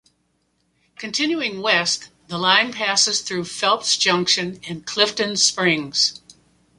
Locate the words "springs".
5.37-6.19